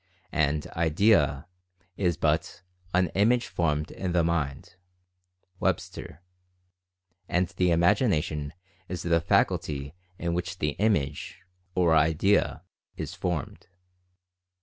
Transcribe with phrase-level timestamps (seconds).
[0.33, 1.47] And "idea"
[1.95, 4.73] is but "an image formed in the mind"
[5.59, 6.23] (Web ster),
[7.29, 8.53] and the Imagination
[8.87, 11.43] is the faculty in which the "image"
[11.75, 12.63] (or "idea")
[12.97, 13.67] is formed.